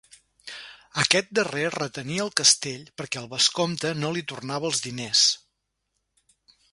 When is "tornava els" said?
4.33-4.81